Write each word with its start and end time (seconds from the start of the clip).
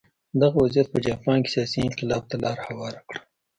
دغه 0.41 0.55
وضعیت 0.63 0.87
په 0.91 0.99
جاپان 1.07 1.37
کې 1.43 1.49
سیاسي 1.55 1.79
انقلاب 1.83 2.23
ته 2.29 2.35
لار 2.43 2.57
هواره 2.67 3.01
کړه. 3.07 3.21